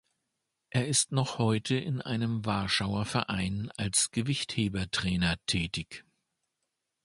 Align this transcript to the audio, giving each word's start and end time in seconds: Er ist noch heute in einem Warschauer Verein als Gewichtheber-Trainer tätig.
Er 0.71 0.87
ist 0.87 1.11
noch 1.11 1.37
heute 1.37 1.75
in 1.75 2.01
einem 2.01 2.43
Warschauer 2.43 3.05
Verein 3.05 3.69
als 3.77 4.09
Gewichtheber-Trainer 4.09 5.35
tätig. 5.45 6.05